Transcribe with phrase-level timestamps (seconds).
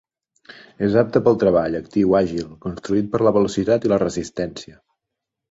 [0.85, 4.81] És apte pel treball, actiu, àgil, construït per la velocitat i la resistència.